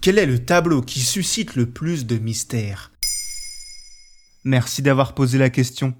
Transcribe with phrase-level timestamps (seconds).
[0.00, 2.92] Quel est le tableau qui suscite le plus de mystère
[4.44, 5.92] Merci d'avoir posé la question.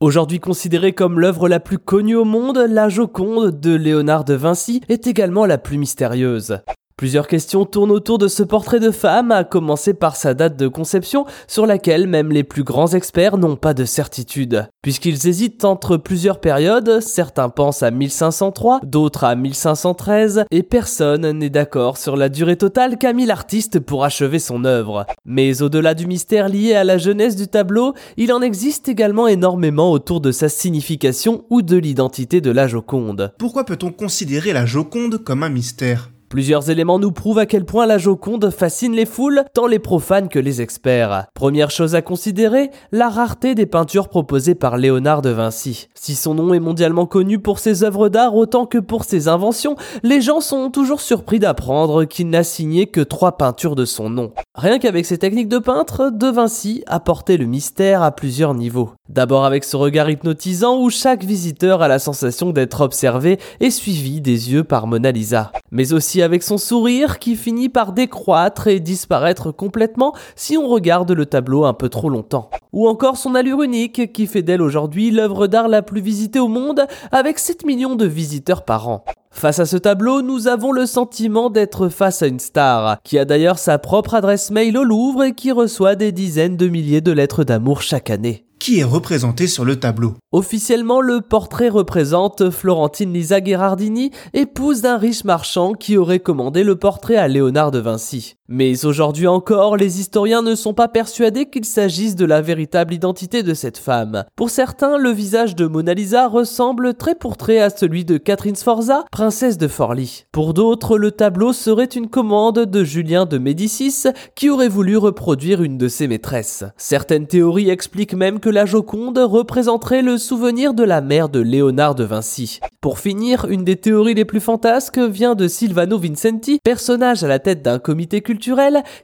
[0.00, 4.82] Aujourd'hui considérée comme l'œuvre la plus connue au monde, la Joconde de Léonard de Vinci
[4.88, 6.58] est également la plus mystérieuse.
[6.96, 10.68] Plusieurs questions tournent autour de ce portrait de femme, à commencer par sa date de
[10.68, 14.68] conception, sur laquelle même les plus grands experts n'ont pas de certitude.
[14.80, 21.50] Puisqu'ils hésitent entre plusieurs périodes, certains pensent à 1503, d'autres à 1513, et personne n'est
[21.50, 25.04] d'accord sur la durée totale qu'a mis l'artiste pour achever son œuvre.
[25.24, 29.90] Mais au-delà du mystère lié à la jeunesse du tableau, il en existe également énormément
[29.90, 33.32] autour de sa signification ou de l'identité de la Joconde.
[33.36, 36.13] Pourquoi peut-on considérer la Joconde comme un mystère?
[36.34, 40.28] Plusieurs éléments nous prouvent à quel point la Joconde fascine les foules, tant les profanes
[40.28, 41.26] que les experts.
[41.32, 45.86] Première chose à considérer, la rareté des peintures proposées par Léonard de Vinci.
[45.94, 49.76] Si son nom est mondialement connu pour ses œuvres d'art autant que pour ses inventions,
[50.02, 54.32] les gens sont toujours surpris d'apprendre qu'il n'a signé que trois peintures de son nom.
[54.56, 58.90] Rien qu'avec ses techniques de peintre, De Vinci apportait le mystère à plusieurs niveaux.
[59.10, 64.22] D'abord avec ce regard hypnotisant où chaque visiteur a la sensation d'être observé et suivi
[64.22, 65.52] des yeux par Mona Lisa.
[65.70, 71.12] Mais aussi avec son sourire qui finit par décroître et disparaître complètement si on regarde
[71.12, 72.48] le tableau un peu trop longtemps.
[72.72, 76.48] Ou encore son allure unique qui fait d'elle aujourd'hui l'œuvre d'art la plus visitée au
[76.48, 79.04] monde avec 7 millions de visiteurs par an.
[79.30, 83.26] Face à ce tableau, nous avons le sentiment d'être face à une star, qui a
[83.26, 87.12] d'ailleurs sa propre adresse mail au Louvre et qui reçoit des dizaines de milliers de
[87.12, 88.46] lettres d'amour chaque année.
[88.64, 94.96] Qui est représenté sur le tableau Officiellement, le portrait représente Florentine Lisa Gherardini, épouse d'un
[94.96, 98.36] riche marchand qui aurait commandé le portrait à Léonard de Vinci.
[98.50, 103.42] Mais aujourd'hui encore, les historiens ne sont pas persuadés qu'il s'agisse de la véritable identité
[103.42, 104.24] de cette femme.
[104.36, 108.54] Pour certains, le visage de Mona Lisa ressemble très pour trait à celui de Catherine
[108.54, 110.26] Sforza, princesse de Forlì.
[110.30, 115.62] Pour d'autres, le tableau serait une commande de Julien de Médicis qui aurait voulu reproduire
[115.62, 116.64] une de ses maîtresses.
[116.76, 121.94] Certaines théories expliquent même que la Joconde représenterait le souvenir de la mère de Léonard
[121.94, 122.60] de Vinci.
[122.82, 127.38] Pour finir, une des théories les plus fantasques vient de Silvano Vincenti, personnage à la
[127.38, 128.33] tête d'un comité culturel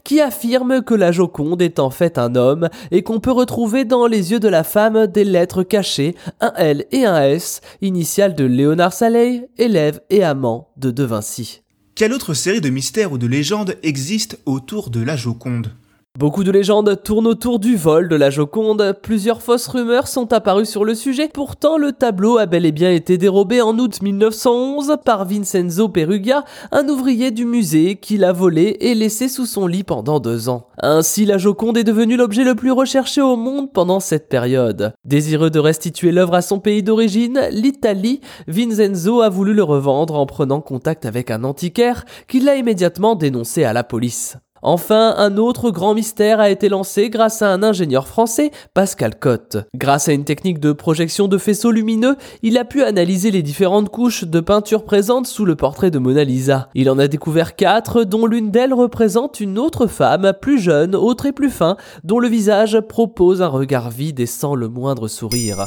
[0.04, 4.06] qui affirme que la Joconde est en fait un homme et qu'on peut retrouver dans
[4.06, 8.44] les yeux de la femme des lettres cachées, un L et un S, initiales de
[8.44, 11.62] Léonard Saleil, élève et amant de De Vinci.
[11.94, 15.72] Quelle autre série de mystères ou de légendes existe autour de la Joconde?
[16.18, 20.66] Beaucoup de légendes tournent autour du vol de la Joconde, plusieurs fausses rumeurs sont apparues
[20.66, 24.98] sur le sujet, pourtant le tableau a bel et bien été dérobé en août 1911
[25.04, 29.84] par Vincenzo Perugia, un ouvrier du musée qui l'a volé et laissé sous son lit
[29.84, 30.66] pendant deux ans.
[30.82, 34.92] Ainsi la Joconde est devenue l'objet le plus recherché au monde pendant cette période.
[35.04, 40.26] Désireux de restituer l'œuvre à son pays d'origine, l'Italie, Vincenzo a voulu le revendre en
[40.26, 44.36] prenant contact avec un antiquaire qui l'a immédiatement dénoncé à la police.
[44.62, 49.58] Enfin, un autre grand mystère a été lancé grâce à un ingénieur français, Pascal Cotte.
[49.74, 53.88] Grâce à une technique de projection de faisceaux lumineux, il a pu analyser les différentes
[53.88, 56.68] couches de peinture présentes sous le portrait de Mona Lisa.
[56.74, 61.26] Il en a découvert quatre, dont l'une d'elles représente une autre femme, plus jeune, autre
[61.26, 65.66] et plus fin, dont le visage propose un regard vide et sans le moindre sourire.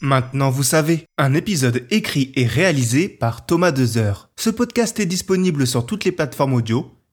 [0.00, 4.28] Maintenant vous savez, un épisode écrit et réalisé par Thomas Dezer.
[4.36, 6.93] Ce podcast est disponible sur toutes les plateformes audio